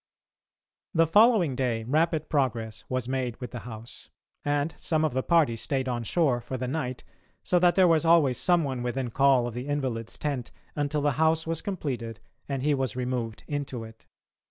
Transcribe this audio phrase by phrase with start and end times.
[0.95, 4.09] The following day rapid progress was made with the house,
[4.43, 7.03] and some of the party stayed on shore for the night,
[7.43, 11.11] so that there was always some one within call of the invalid's tent until the
[11.21, 12.19] house was completed
[12.49, 14.07] and he was removed into it.